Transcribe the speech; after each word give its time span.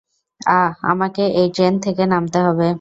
আ-আমাকে 0.51 1.23
এই 1.35 1.47
ট্রেন 1.53 1.73
থেকে 1.85 2.03
নামতে 2.07 2.39
হবে। 2.47 2.69